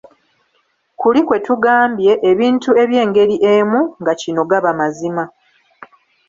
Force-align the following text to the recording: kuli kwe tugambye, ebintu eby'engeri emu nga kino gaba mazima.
kuli 0.99 1.19
kwe 1.27 1.37
tugambye, 1.45 2.11
ebintu 2.31 2.69
eby'engeri 2.83 3.35
emu 3.53 3.81
nga 4.01 4.13
kino 4.21 4.41
gaba 4.49 4.71
mazima. 4.79 5.23